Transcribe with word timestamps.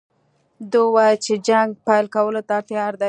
ده 0.71 0.79
وویل 0.85 1.17
چې 1.25 1.33
جنګ 1.47 1.69
پیل 1.85 2.05
کولو 2.15 2.41
ته 2.49 2.57
تیار 2.69 2.93
دی. 2.93 2.99